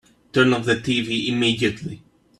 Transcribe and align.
Turn 0.33 0.51
off 0.55 0.65
the 0.65 0.77
tv 0.77 1.27
immediately! 1.27 2.01